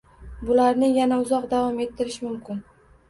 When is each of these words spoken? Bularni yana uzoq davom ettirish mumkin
Bularni 0.49 0.89
yana 0.95 1.19
uzoq 1.25 1.45
davom 1.53 1.79
ettirish 1.85 2.21
mumkin 2.29 2.69